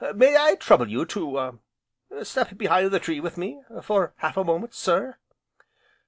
May 0.15 0.35
I 0.35 0.55
trouble 0.55 0.89
you 0.89 1.05
to 1.05 1.59
step 2.23 2.57
behind 2.57 2.89
the 2.89 2.97
tree 2.99 3.19
with 3.19 3.37
me 3.37 3.61
for 3.83 4.15
half 4.17 4.35
a 4.35 4.43
moment, 4.43 4.73
sir?" 4.73 5.17